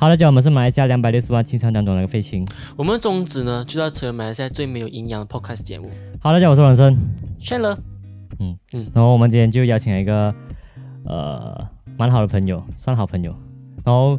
[0.00, 2.42] 好了，讲我们是马来西亚两百六十万青山当中的一个废青。
[2.74, 5.90] 我们的宗旨呢，就是要成为马来西亚最没有营养的 podcast 节目。
[6.20, 6.96] 好了，讲我是王生，
[7.38, 7.78] 劝了，
[8.94, 10.34] 然后我们今天就邀请了一个
[11.04, 11.68] 呃
[11.98, 13.30] 蛮好的朋友，算好朋友，
[13.84, 14.18] 然后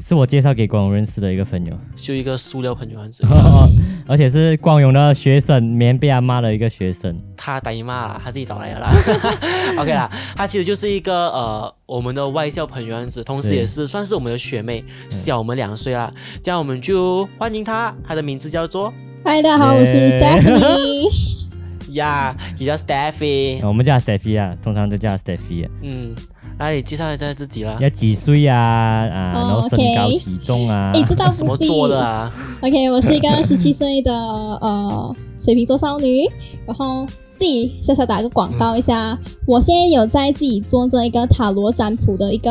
[0.00, 3.24] 是我介绍给光荣认识的一个朋友，就一个塑料朋友样子。
[4.06, 7.16] 而且是光荣的学生，免被他骂的一个学生。
[7.36, 8.90] 他打姨妈啦，他自己找来的啦。
[9.78, 16.10] OK 啦，他其实就是一个呃我们的外校朋友样子，同时也是算是我们的学妹，小我们两岁啦。
[16.42, 18.92] 这样我们就欢迎她，她的名字叫做
[19.24, 21.52] 嗨，大家好，我是 Stephanie。
[21.92, 23.64] 呀，也叫 Stephy，。
[23.66, 25.70] 我们叫 Stephy 啊，通常都叫 Stephy，啊。
[25.82, 26.14] 嗯，
[26.58, 27.76] 来你介绍一下自己啦。
[27.80, 28.56] 要几岁啊？
[28.56, 30.92] 啊，然后身高 OK 体重啊。
[30.94, 31.66] 诶，这道什么不地。
[31.66, 32.30] 做的啊
[32.60, 36.30] ？OK，我是一个十七岁的呃水瓶座少女，
[36.66, 42.50] 然后自己小小打个广告一下，我现在有在自己做这一个塔罗占卜的一个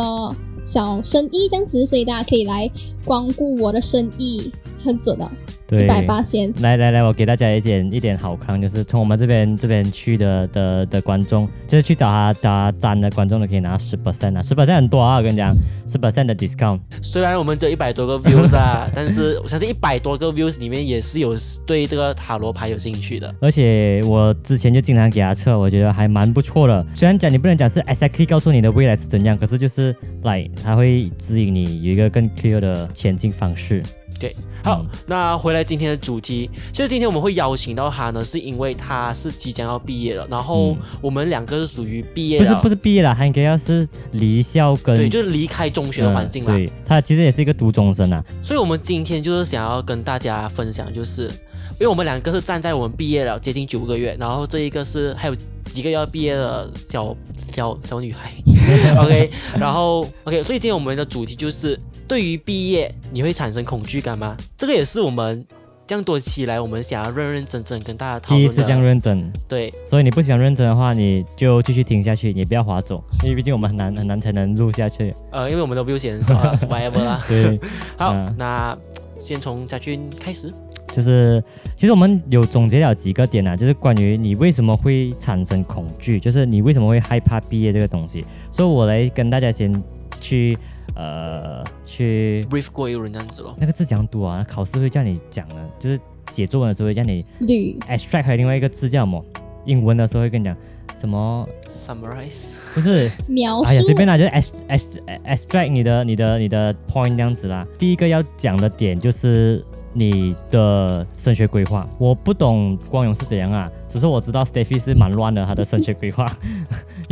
[0.63, 2.69] 小生意，这样子，所以大家可以来
[3.05, 4.51] 光顾我的生意，
[4.83, 5.40] 很准的，对
[5.71, 6.51] 一，百八千。
[6.59, 15.53] 来来来，我给大家一点一点好康，就是从我们这边这边去的的的观众，就是去找他找他粘的观众都可以拿十 percent 啊，十 percent 很多啊，我跟你讲，
[15.87, 16.79] 十 percent 的 discount。
[17.01, 23.33] 虽然我们只有一百多个 views 啊， 但是我相信一百多个 views 里面也是有对这个塔罗牌有兴趣的。
[23.39, 26.85] 而且我之前就经常给他测，我觉得还蛮不错的。
[26.93, 33.81] 虽然讲你不能讲是 exactly 告诉你的未来是怎样，可是就是来，他会指引你有一个更 clear 的前进方式。
[34.19, 46.53] 对，好，那回来今天的主题，其实今天我们会邀请到他呢，是因为他是即将要毕业了，然后我们两个是属于毕业了，不是不是毕业了，他应该要是离校跟对，就是离开中学的环境啦。
[46.53, 48.23] 嗯对他其实也是一个读中生啊。
[48.43, 55.35] 所以，我们今天就是想要跟大家分享，就是因为我们两个是站在我们毕业了接近九个月，然后这一个是还有
[55.71, 58.33] 几个要毕业的小小小女孩，
[58.99, 61.79] OK，然后 OK，所以今天我们的主题就是
[62.11, 64.35] 对于毕业你会产生恐惧感吗？
[64.57, 65.47] 这个也是我们
[65.87, 68.83] 这样多期来我们想要认认真真跟大家讨论第一次这样。
[68.83, 75.15] 认真，对，所以你不想认真的话，你就继续听下去，你不要划走，因为毕竟我们很难很难才能录下去。
[75.31, 77.21] 呃，因为我们的 view 也很少了，whatever 啦。
[77.29, 77.57] 对，
[77.95, 78.77] 好，嗯那
[79.17, 80.53] 先从家俊开始。
[80.91, 81.41] 就是
[81.77, 88.25] 其实我们有总结了几个点啊，就是关于你为什么会产生恐惧，就是你为什么会害怕毕业这个东西。
[88.51, 89.81] 所以我来跟大家先
[90.19, 90.57] 去
[90.95, 93.55] 呃去 brief 过一轮这样子咯。
[93.59, 94.45] 那个字怎样读啊？
[94.49, 99.23] 考试会叫你讲的，就是写作文的时候会叫你绿 extract，还有另外一个字叫什么？
[99.65, 100.57] 英文的时候会跟你讲
[100.99, 104.85] 什么？Summarize，不是，描述哎呀，随便啦，就是 ex ex
[105.23, 107.65] extract 你的你的你的 point 这样子啦。
[107.77, 109.63] 第一个要讲的点就是
[109.93, 111.87] 你的升学规划。
[111.99, 116.31] 我不懂光荣是怎样啊，只是我知道 Steffi 是蛮乱的，他的升学规划。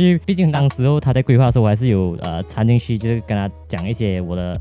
[0.00, 4.60] 因为毕竟当时候他在规划的时候，我还是有呃掺进去，就是跟他讲一些我的。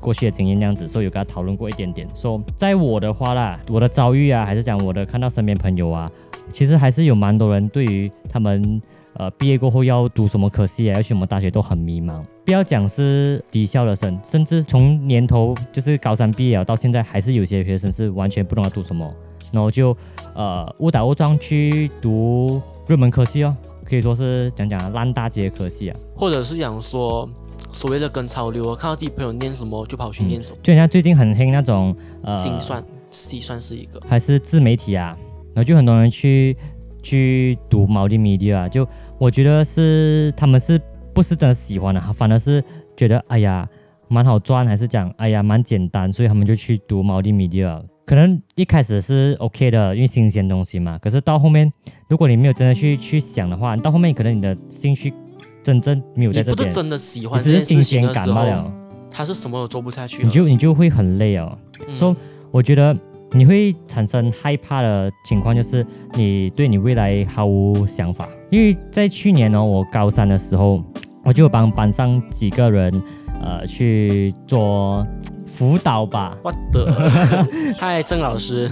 [0.00, 2.08] 过去的经验这样子，所以有跟他讨论过一点点。
[2.14, 6.10] 说在我的话啦，我的遭遇啊，还是讲我的看到身边朋友啊，
[6.48, 8.80] 其实还是有蛮多人对于他们
[9.14, 12.22] 呃毕业过后要读什么科系啊，要去什么大学都很迷茫。
[12.44, 19.12] 不要讲是低校的生，甚至从年头就是高三毕业了到现在，还是有些学生是完全不懂要读什么，
[19.52, 19.96] 然后就
[20.34, 23.54] 呃误打误撞去读热门科系哦，
[23.88, 25.96] 可以说是讲讲啊烂大街的科系啊。
[26.14, 27.28] 或者是讲说
[27.72, 30.58] 所谓的跟潮流啊，看到自己朋友念什么就跑去念什么。
[30.62, 35.16] 就像最近很兴那种呃精算实际算是一个，还是自媒体啊，
[35.54, 36.56] 然后就很多人去
[37.02, 38.86] 去读 multimedia 啊，就
[39.18, 40.80] 我觉得是他们是
[41.14, 42.62] 不是真的喜欢的、反而是
[42.96, 43.68] 觉得哎呀
[44.08, 47.82] 蛮好赚，还是讲哎呀蛮简单，所以他们就去读 multimedia。
[48.06, 50.96] 可能一开始是 OK 的，因为新鲜东西嘛。
[50.98, 51.70] 可是到后面，
[52.08, 55.12] 如果你没有真的去去想的话，到后面可能你的兴趣
[55.60, 58.72] 真正没有在这边，你不是真的喜欢你只是新这件事情鲜的时候，感罢了，
[59.10, 60.22] 他是什么都做不下去。
[60.22, 61.58] 你就你就会很累哦。
[61.88, 62.14] 嗯说
[62.52, 62.96] 我觉得
[63.32, 65.84] 你会产生害怕的情况，就是
[66.14, 68.28] 你对你未来毫无想法。
[68.50, 70.80] 因为在去年呢、我高三的时候，
[71.24, 73.02] 我就帮班上几个人，
[73.42, 75.04] 呃，去做
[75.56, 76.36] 辅导吧。
[76.42, 76.92] 我的，
[77.78, 78.70] 嗨，郑老师，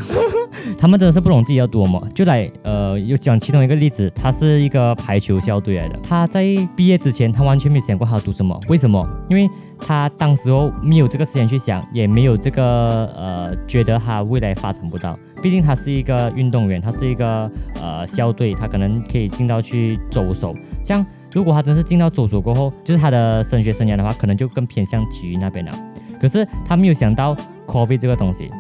[0.77, 5.99] 他们真的是不懂自己要读什么，就来呃，有讲其中一个例子，他是一个排球校队来的。
[6.03, 6.45] 他在
[6.77, 9.03] 毕业之前，他完全没有想过他要读什么，为什么？
[9.31, 9.49] 因为
[9.79, 15.19] 他当时候没有这个时间去想，也没有这个呃，觉得他未来发展不到。
[15.43, 20.55] 毕竟他是一个运动员，他是一个呃校队，他可能可以进到去走手。
[20.83, 25.73] 像如果他真是进到走手过后，就是他的升学生涯的话，可能就更偏向体育那边了。
[26.21, 28.51] 可是他没有想到 COVID 这个东西，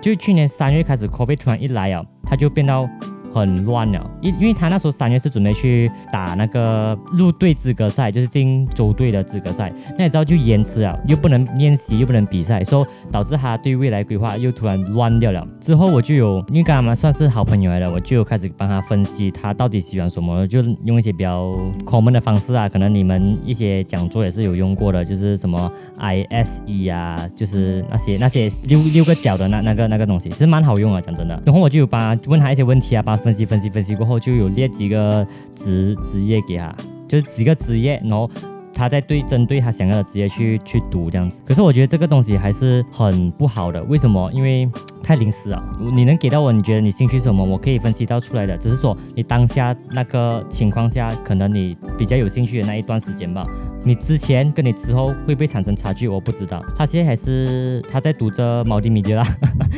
[0.00, 2.88] 就去年三月开始，COVID 突然一来啊，他就变到
[3.38, 15.46] 很乱了，因因为他那时候三月是准备去打那个入队资格赛，就是进州队的资格赛，那你知道就延迟了，又不能练习，又不能比赛，所以导致他对未来规划又突然乱掉了。
[15.60, 21.54] 之后我就有，因为跟他们算是好朋友来的，我就有开始帮他分析他到底喜欢什么，就用一些比较
[21.84, 31.40] common 的方式啊，可能你们一些讲座也是有用过的，就是什么 ISE 啊，就是那些那些六六个角的那那个那个东西，是蛮好用啊，讲真的。
[31.44, 36.74] 然后我就有帮他问他一些问题啊，帮他分析分析分析过后，就有列几个职职业给他，
[37.06, 38.30] 就是几个职业，然后。
[38.70, 43.82] 他在对针对他想要的职业去去读这样子，可是我觉得这个东西还是很不好的。
[43.84, 44.30] 为什么？
[44.32, 44.70] 因为
[45.02, 45.60] 太临时了。
[45.80, 48.56] 你能给到我，你觉得你兴趣什么，我可以分析到出来的。
[48.56, 53.44] 只是说你当下那个情况下，可能你比较有兴趣的那一段时间吧。
[53.82, 56.06] 你之前跟你之后会不会产生差距？
[56.06, 56.64] 我不知道。
[56.76, 59.26] 他现在还是他在读着毛迪米迪啦，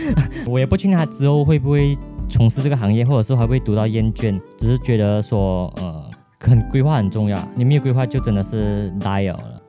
[0.47, 1.97] 我也不确定他之后会不会
[2.31, 4.41] 从事这个行业，或者是会不会读到厌倦。
[4.57, 6.11] 只是觉得说，呃。
[6.43, 9.63] 很规划很重要，你没有规划就真的是 die 了。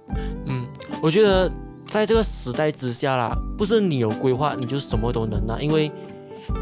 [0.46, 0.66] 嗯，
[1.04, 1.52] 我觉得
[1.86, 5.92] 在这个时代之下啦，不是你有规划你就什么都能啊，因为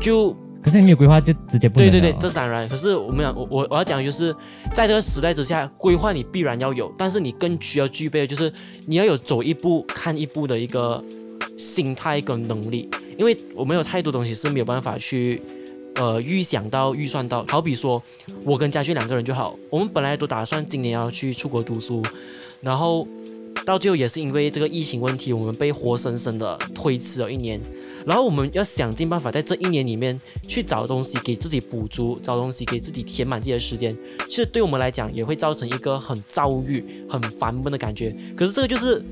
[0.01, 1.77] 就可是你没有规划就直接不。
[1.77, 2.67] 对对对，这是当然。
[2.67, 4.35] 可是我们讲我我我要讲就是
[4.73, 8.51] 在这个时代之下，规划你必然要有，但是你更需要具备的就是
[8.87, 11.03] 你要有走一步看一步的一个
[11.55, 15.39] 心态跟能力，因为我们有太多东西是没有办法去。
[15.99, 18.01] 呃，预想到、预算到，好比说，
[18.45, 19.53] 我跟家俊两个人就好。
[19.69, 22.01] 我们本来都打算今年要去出国读书，
[22.61, 23.05] 然后
[23.65, 27.59] 到最后也是因为这个疫情问题，我们被活生生的推迟了一年。
[28.05, 30.17] 然后我们要想尽办法在这一年里面
[30.47, 33.93] 去找东西给自己补足，找东西给自己填满自己的时间。
[34.29, 38.15] 其实对我们来讲，也会造成一个很遭遇、很烦闷的感觉。
[38.37, 39.03] 可是这个就是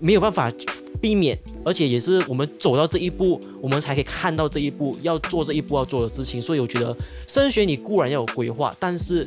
[0.00, 0.50] 没有办法。
[1.00, 6.40] 避免，而且也是我们走到这一步，我们才可以看到这一步要做这一步要做的事情。
[6.40, 9.26] 所以我觉得升学你固然要有规划，但是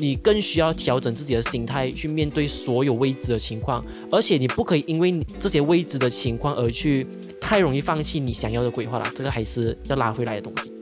[0.00, 7.06] 你更需要调整自己的心态去面对所有未知的情况，而且你不可以因为这些未知的情况而去
[7.40, 9.08] 太容易放弃你想要的规划了。
[9.14, 10.73] 这个还是要拉回来的东西。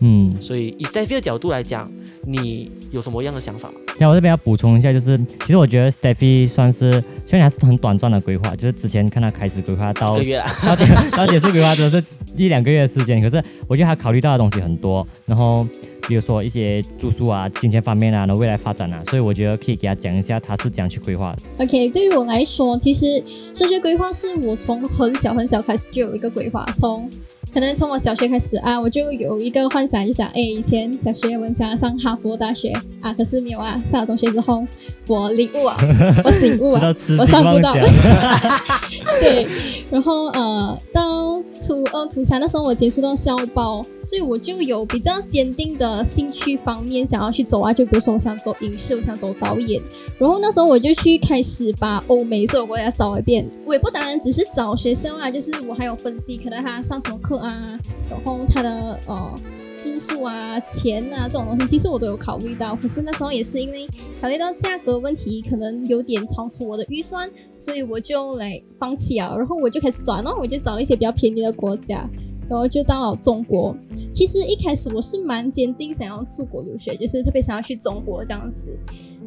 [0.00, 1.90] 嗯，所以以 Stephy 的角度来讲，
[2.24, 3.74] 你有什么样的想法吗？
[3.98, 10.84] 那我这边要补充一下，就是其实我觉得 Stephy 算是虽然还是很短暂的规划，就是之前看他开始规划到个月，到结
[11.16, 12.02] 到结束规划都是
[12.36, 13.20] 一两个月的时间。
[13.20, 15.66] 可是我觉得他考虑到的东西很多，然后
[16.08, 21.64] 比如说一些住宿啊、金钱方面啊，然后未来发展啊，所以我觉得可以给他讲一下他是怎样去规划的。
[21.64, 27.10] OK，对于我来说，其实升学规划是我从很小很小开始就有一个规划，从。
[27.52, 33.80] 可能从我小学开始啊，我就有一个幻想，就想，哎，以前小学我想要上哈佛大学啊，可是没有啊。
[33.84, 34.64] 上了中学之后，
[35.08, 35.76] 我领悟啊，
[36.24, 37.74] 我醒悟啊，我上不到。
[39.20, 39.46] 对，
[39.90, 47.72] 然后呃，到初二、初三那时候，我接触到校报，所以我就有比较坚定的兴趣方面想要去走啊。
[47.72, 49.82] 就比如说，我想走影视，我想走导演。
[50.18, 53.48] 然后那时候我就去开始把欧美所有国家找一遍。
[53.66, 57.39] 我也不单单只是找学校啊，就是我还有分析，可能他上什么课。
[57.40, 57.78] 啊，
[58.08, 59.34] 然后他的呃
[59.80, 62.76] 住宿啊、钱啊这种东西，其实我都有考虑到。
[62.76, 63.88] 可是那时候也是因为
[64.20, 69.34] 考虑到价格问题，可能有点超出我的预算，所以我就来放弃啊。
[69.36, 72.08] 然后我就开始转，然后我就找一些比较便宜的国家。
[72.48, 73.76] 然后就到了中国。
[74.20, 78.78] 其实一开始我是蛮坚定想要出国留学，就是特别想要去中国这样子。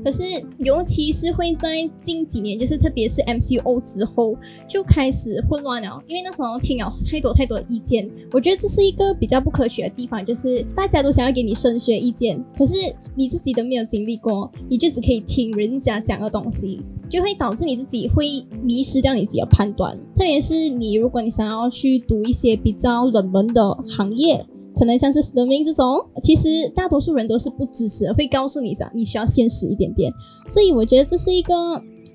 [0.05, 0.21] 可是
[0.59, 4.37] 尤其是会在近几年，就是特别是 MCO 之后
[4.69, 8.07] 就开始混乱了，因为那时候听了太多太多的意见。
[8.31, 12.75] 我觉得这是一个比较不科学的地方，就是大家都想要给你升学意见，可是
[13.15, 19.97] 你自己都没有经历过，你就只可以听人家讲的东西，就会导致你自己会迷失掉你自己的判断。
[20.13, 23.09] 特别是你，如果你想要去读一些比较。
[23.13, 24.43] 冷门的行业，
[24.75, 30.11] 可能像是人民这种，其实大多数人都是不支持，会告诉你讲你需要现实一点点。
[30.47, 31.53] 所以我觉得这是一个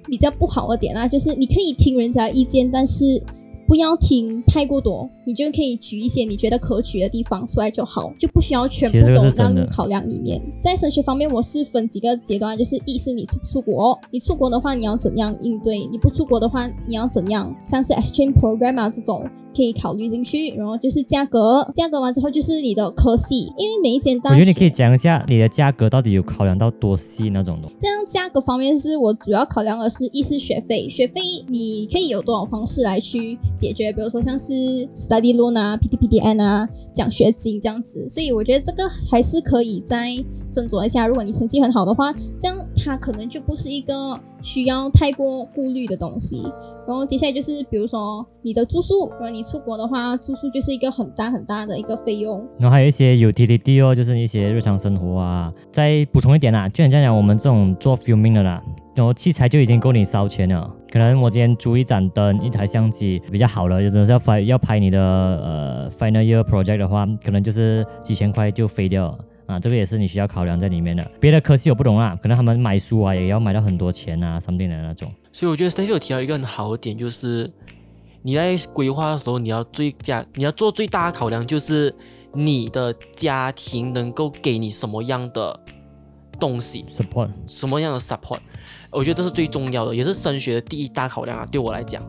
[0.06, 3.22] 比较不好的点啊，就是你可以听人家意见，但是。
[3.68, 10.40] 不要听太过多，你就可以取一些你觉得可取的地方出来就好，就不需要全部都纳入考量里面。
[10.58, 15.76] 在升学方面，我是分几个阶段，就是一是你出出国，你出国的话你要怎样应对？
[15.86, 17.54] 你不出国的话你要怎样？
[17.60, 19.22] 像是 exchange program 啊这种
[19.54, 20.48] 可以考虑进去。
[20.56, 27.68] 然后就是价格，价格完之后就是你的科系，因为每一间大学，我觉得你可以讲一下你的价格到底有考量到多细那种的。
[27.78, 33.38] 这样价格方面是我主要考量的是一是学费，学费你可以有多少方式来去。
[33.58, 34.52] 解决，比如说像是
[34.94, 40.08] study loan 啊、PTPDN 啊、奖学金这样子，所以我觉得这个还是可以再
[40.52, 41.06] 斟酌一下。
[41.06, 46.42] 如果你成绩很好的话，这样它可能就不是一个需要太过顾虑的东西。
[46.86, 52.46] 然后接下来就是比如说你的住宿，如果你出国的话，住宿就是一个很大很大的一个费用。
[52.58, 55.52] 然后还有一些 utility 哦，就是一些日常生活啊。
[55.72, 58.62] 再补充一点啦，就很像讲我们这种做 filming 的啦，
[58.94, 60.70] 然后器材就已经够你烧钱了。
[60.90, 69.18] 可能我今天租一盏灯、一台相机比较好了，就真的是要拍要拍你的呃 final year project 的话，可能就是几千块就飞掉了
[69.48, 69.58] 啊。
[69.58, 71.10] 这个也是你需要考量在里面的。
[71.18, 75.12] 别的科系我不懂啊，可能他们买书啊也要买到很多钱啊，something 的那种。
[75.32, 77.50] 所以我觉得 Steve 有提到一个很好的点，就是
[78.22, 81.94] 你在规划的时候，你要最佳，你要做最大的考量，就是
[82.34, 85.60] 你的家庭能够给你什么样的
[86.38, 88.38] 东西，support 什么样的 support。
[88.90, 91.46] 我觉得这是最重要的，也是升学的第一大考量啊。
[91.46, 92.02] 对我来讲，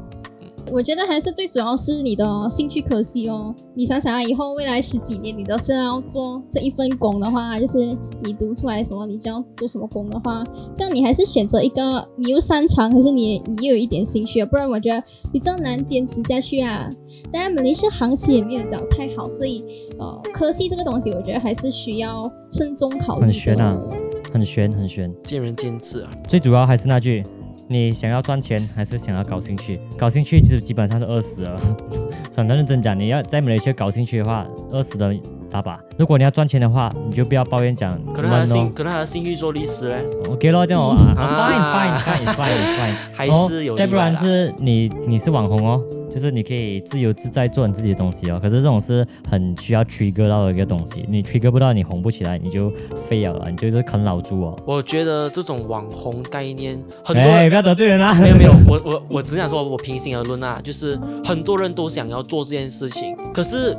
[0.72, 3.54] 我觉得还是最主要是你的兴趣可惜哦。
[3.76, 10.44] 你想想啊，以后未来十几年你都是要做这一份工的话，就是你读出来什么，你就要做什么工的话，
[10.76, 16.90] 这样你还是选择一个你又擅长，可是你你又有一点兴趣，不然我觉得比较难坚持下去啊。
[17.32, 19.64] 当然，马来西亚行情也没有讲太好，所以
[19.98, 23.26] 呃，科系这个东西，我觉得还是需要慎重考虑的。
[23.28, 23.78] 很悬啊
[24.32, 25.14] 很悬很悬。
[25.24, 26.12] 见仁见智啊。
[26.28, 27.24] 最主要还是那句，
[27.72, 29.80] 你想要赚钱还是想要搞兴趣？
[29.96, 31.62] 搞兴趣其实基本上是饿死了。
[32.36, 35.14] 很认真讲，你要在马来西亚搞兴趣的话，饿死的
[35.50, 35.80] 大把。
[35.98, 48.40] 如果你要赚钱的话，你就不要抱怨讲可能他的闷兴，可能他的兴趣做律师嘞，OK 咯，这样啊 fine fine fine fine fine，还是有哦再不然是你你是网红哦，就是你可以自由自在做你自己的东西哦。
[48.42, 52.72] 可是这种是很需要 trigger 到的一个东西，你 trigger 不到，你红不起来，你就
[53.08, 54.58] 废了，你就是啃老猪哦。
[54.66, 58.14] 我觉得这种网红概念，很多不要得罪人啊！
[58.22, 63.76] 没有没有，我我我只想说，我平心而论啊，就是很多人都想要做这件事情，可是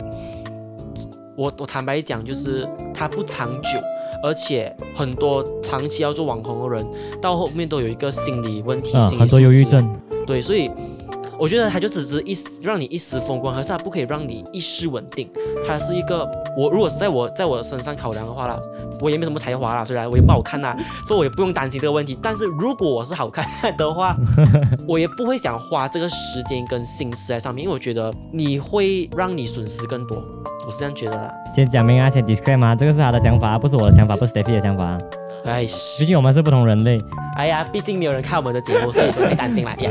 [1.40, 3.68] 我我坦白讲，就是它不长久，
[4.22, 6.86] 而且很多长期要做网红的人，
[7.18, 9.90] 到后面都有一个心理问题，嗯，心理忧郁症。
[10.26, 10.70] 对，所以
[11.40, 15.26] 我觉得它就只是一时让你一时风光，可是它不可以让你一时稳定。
[15.66, 18.60] 它是一个我如果是在我在我身上考量的话啦，
[19.00, 22.18] 我也没什么才华啦，虽然我也不好看啦，所以我也不用担心这个问题。
[22.22, 23.44] 但是如果我是好看
[23.76, 24.14] 的话，
[24.86, 30.22] 我也不会想花这个时间跟心思在上面，因为我觉得你会让你损失更多。
[30.66, 31.32] 我是这样觉得啦。
[31.56, 34.98] 先讲明啊，先 disclaim 啊，这个是他的想法，不是我的想法，不是 Stephy 的想法。
[35.46, 35.64] 哎，
[35.98, 36.98] 毕竟我们是不同人类，
[37.38, 39.74] 哎呀，毕竟没有人看我们的节目，所以不会担心啦。
[39.80, 39.90] 呀，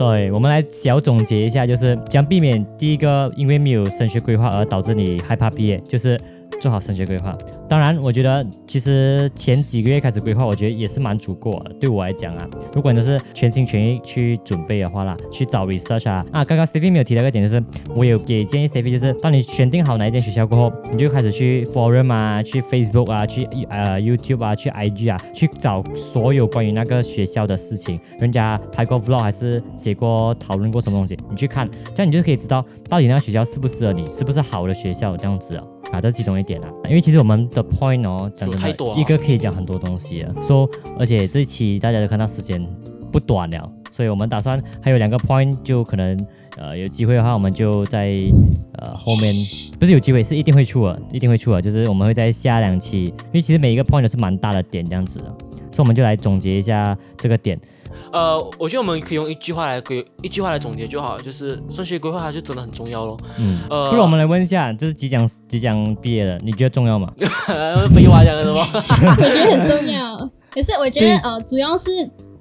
[0.00, 6.18] 对我们来小总结一下，就是将避免第一个因为没有升学规划而导致你害怕毕业，就是
[6.60, 7.36] 做好升学规划。
[7.68, 11.72] 当然，我觉得其实前几个月开始规划，我觉得也是蛮足够的。
[11.74, 17.62] 对我来讲啊，如果你都是全心全意去准备的话啦，去找 research 啊啊，刚刚 Steve 没有提到一个点，就是
[17.94, 35.64] 我有给建议 Steve，就是当你选定好哪一间学校过后，你就开始去 forum 啊，去 Facebook 啊，去呃 YouTube 啊，去 IG 啊，去找所有关于那个学校的事情，人家拍过 vlog 还是写过讨论过什么东西，你去看，这样你就可以知道到底那个学校适不适合你，是不是好的学校这样子啊。
[35.92, 40.34] 啊，这是其中一点啊，因为其实我们的 point 哦，讲真的，太多啊一个可以讲很多东西啊。
[40.42, 40.68] 说、
[40.98, 42.64] 而且这一期大家都看到时间
[43.10, 48.16] 不短了，所以我们打算还有两个 point，就可能呃有机会的话，我们就在
[48.78, 49.34] 呃后面
[49.78, 55.24] 不是有机会，是一定会出的，一定会出的，就是我们会在下两期，因为其实每一个 point 都是蛮大的点这样子的，
[55.72, 57.58] 所以我们就来总结一下这个点。
[58.12, 63.16] 呃，我觉得我们可以用一句话来规一句话来总结就好，就是升学规划它就真的很重要咯。
[63.38, 67.12] 嗯，呃，不如我们来问一下，就是即将即将毕业了，你觉得重要吗？
[67.94, 68.60] 废话讲的什么？
[69.18, 70.30] 我觉得很重要。
[70.50, 71.90] 可是我觉得呃，主要是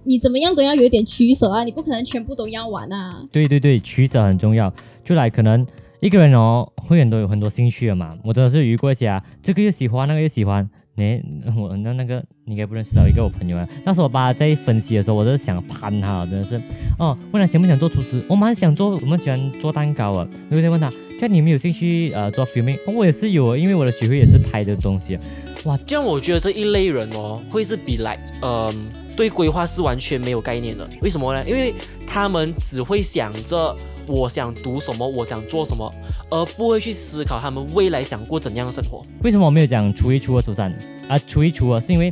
[0.04, 3.22] 你怎么样都要有一点取舍啊，你不可能全部都要玩啊。
[3.32, 4.74] 对对对，取舍很重要。
[5.06, 5.66] 就来可能
[6.02, 8.10] 一个人哦，会很多有很多兴趣的嘛。
[8.24, 10.68] 我真的是遇过一些啊，这个又喜欢，那个又喜欢。
[11.00, 11.24] 你
[11.56, 13.68] 我那那个你应该不认识到一个我朋友啊。
[13.86, 16.62] 那时我爸在分析的时候，我就是想攀他，真的是
[17.00, 20.28] 哦，问他想不想做厨师，我蛮想做，我们喜欢做蛋糕啊。
[20.50, 25.18] 我就在问他，这样你有没有兴趣呃做 filming？、哦、我也是有，因为我的学会也是拍的东西。
[25.64, 30.90] 哇这样我觉得这一类人哦，会是比来嗯、对规划是完全没有概念的。
[31.02, 31.44] 为什么呢？
[31.48, 31.74] 因为
[32.06, 33.76] 他们只会想着
[34.10, 35.94] 我想读什么，我想做什么，
[36.32, 39.06] 而不会去思考他们未来想过怎样的生活。
[39.24, 40.76] 为什么我没有讲初一、初二、初三
[41.08, 41.18] 啊？
[41.28, 42.12] 初一、初二是因为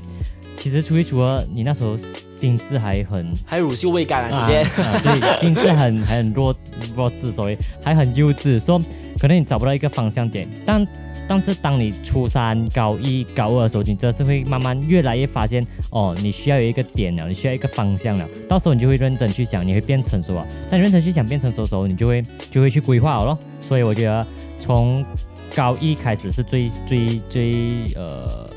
[0.56, 1.98] 其实初一、初二你那时候
[2.30, 4.60] 心智还很还乳臭未干啊，直接。
[4.60, 6.56] 啊啊对，心智很还很弱
[6.96, 8.80] 弱智，所以还很幼稚，说
[9.18, 10.48] 可能你找不到一个方向点。
[10.66, 10.88] 但
[11.28, 18.28] 但是当你初三、高一、高二的时候，你真的是会慢慢越来越发现，哦，你需要有一个点了，你需要一个方向了。
[18.48, 20.46] 到时候你就会认真去想，你会变成熟啊。
[20.70, 23.38] 当你认真去想变成熟的时候，你就会就会去规划好咯。
[23.60, 24.26] 所以我觉得
[24.60, 25.06] 从
[25.54, 28.50] 高一开始是最最最呃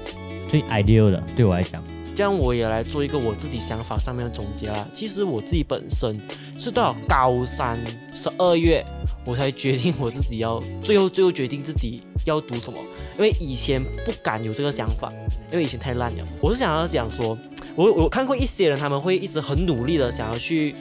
[0.46, 1.82] 最 ideal 的，对我来讲。
[2.14, 4.86] 这样我也来做一个我自己想法上面的总结啦。
[4.92, 6.20] 其实我自己本身
[6.58, 7.82] 是到高三
[8.14, 8.84] 十二月，
[9.24, 12.78] 我才决定我自己要最后最后决定自己要读什么，
[13.16, 15.12] 因为以前不敢有这个想法，
[15.50, 16.24] 因为以前太烂了。
[16.42, 17.38] 我是想要讲说，
[17.74, 20.74] 我我看过一些人，他们会一直很努力的想要去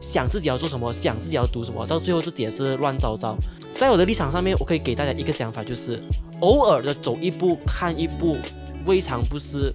[0.00, 3.36] 想自己要做什么，想自己要读什么，到最后自己也是乱糟糟。
[3.76, 6.02] 在我的立场上面，我可以给大家一个想法，就是
[6.40, 8.38] 偶尔的走一步看一步，
[8.86, 9.70] 未尝不是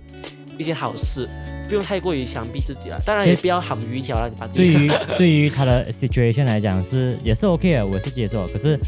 [0.62, 1.28] 一件好事，
[1.68, 3.02] 不用太过于强逼自己了。
[3.06, 4.74] 当然也不要喊鱼一条了，你把自己。
[4.74, 8.48] 对于 对于他的 situation 来讲是也是 OK 的，我是接受。
[8.48, 8.80] 可是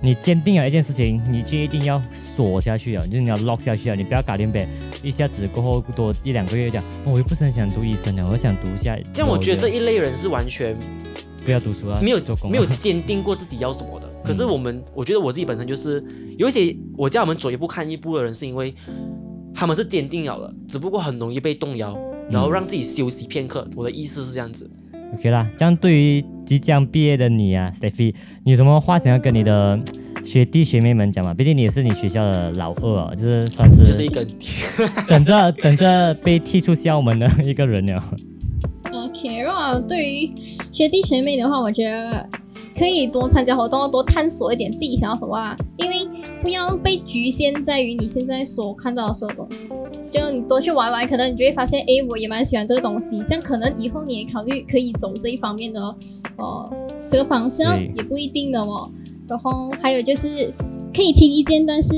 [0.00, 4.68] 你坚定了一件事情，你就一定要锁下去啊，就是你要 lock 下去啊，你不要搞定呗。
[5.02, 8.98] 一下子过后多一两个月讲，哦我又不是很想读医生了，我想读一下。
[9.12, 10.76] 这样我觉得这一类人是完全
[11.44, 14.06] 不要读书啊，没有做没有坚定过自己要什么的。
[14.24, 16.04] 可是我们，我觉得我自己本身就是
[16.36, 18.74] 有一些我叫我们走一步看一步的人，是因为
[19.56, 21.98] 他们是坚定了的，只不过很容易被动摇，
[22.30, 23.66] 然后让自己休息片刻。
[23.74, 24.70] 我的意思是这样子。
[25.14, 29.80] OK 啦，这样对于即将毕业的你啊，Stephy，你有什么话想要跟你的
[30.22, 31.32] 学弟学妹们讲吗？
[31.32, 34.26] 毕竟你也是你学校的老二啊，就是算是就是一个
[35.08, 38.04] 等着等着被踢出校门的一个人了。
[38.92, 42.28] OK，如果对于学弟学妹的话，我觉得
[42.76, 45.56] 可以多参加活动，多探索一点自己想要什么啊。
[45.78, 46.08] 因为
[46.42, 49.68] 不要被局限在于你现在所看到的所有东西，
[50.10, 53.22] 就你多去玩玩，可能你就会发现，哎，我也蛮喜欢这个东西。
[53.26, 55.80] 这样可能以后你也考虑可以走这一方面的，
[56.36, 56.70] 呃，
[57.08, 58.90] 这个方向也不一定的哦。
[59.28, 60.52] 然后还有就是
[60.94, 61.94] 可以听意见，但是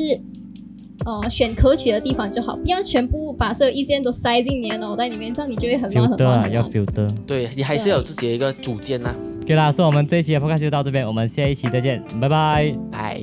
[1.05, 6.65] 呃选可取的地方就好，不要全部把所有意见都塞进你的脑袋里面，这样你就会很乱很乱很乱。
[6.71, 7.15] filter。
[7.27, 9.15] 对你还是要有自己的一个主见呐、
[9.49, 13.19] 对了，所以，我们这一期的 podcast 就到这边，我们下一期再见，拜拜，爱。